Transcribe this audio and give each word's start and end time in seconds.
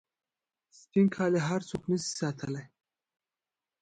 سپین 0.79 1.05
کالي 1.15 1.41
هر 1.47 1.61
څوک 1.69 1.81
نسي 1.91 2.09
ساتلای. 2.19 2.65